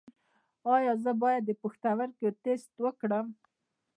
[0.75, 3.27] ایا زه باید د پښتورګو ټسټ وکړم؟